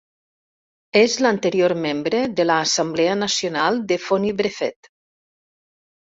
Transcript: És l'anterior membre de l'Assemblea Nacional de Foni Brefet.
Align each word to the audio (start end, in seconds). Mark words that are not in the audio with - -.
És 0.99 1.17
l'anterior 1.25 1.73
membre 1.83 2.21
de 2.39 2.45
l'Assemblea 2.51 3.17
Nacional 3.23 3.77
de 3.91 3.97
Foni 4.07 4.33
Brefet. 4.41 4.89